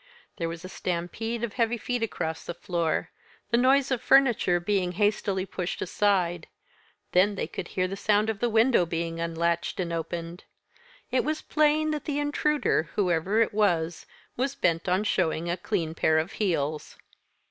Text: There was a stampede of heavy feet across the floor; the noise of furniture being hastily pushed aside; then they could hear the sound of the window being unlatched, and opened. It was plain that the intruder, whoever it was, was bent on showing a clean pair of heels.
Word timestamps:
There 0.37 0.49
was 0.49 0.65
a 0.65 0.67
stampede 0.67 1.43
of 1.43 1.53
heavy 1.53 1.77
feet 1.77 2.01
across 2.01 2.43
the 2.43 2.55
floor; 2.55 3.11
the 3.51 3.55
noise 3.57 3.91
of 3.91 4.01
furniture 4.01 4.59
being 4.59 4.93
hastily 4.93 5.45
pushed 5.45 5.79
aside; 5.79 6.47
then 7.11 7.35
they 7.35 7.45
could 7.45 7.67
hear 7.67 7.87
the 7.87 7.95
sound 7.95 8.27
of 8.27 8.39
the 8.39 8.49
window 8.49 8.87
being 8.87 9.19
unlatched, 9.19 9.79
and 9.79 9.93
opened. 9.93 10.45
It 11.11 11.23
was 11.23 11.43
plain 11.43 11.91
that 11.91 12.05
the 12.05 12.17
intruder, 12.17 12.89
whoever 12.95 13.41
it 13.43 13.53
was, 13.53 14.07
was 14.35 14.55
bent 14.55 14.89
on 14.89 15.03
showing 15.03 15.51
a 15.51 15.55
clean 15.55 15.93
pair 15.93 16.17
of 16.17 16.31
heels. 16.31 16.97